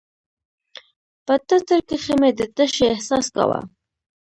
[1.25, 3.59] په ټټر کښې مې د تشې احساس کاوه.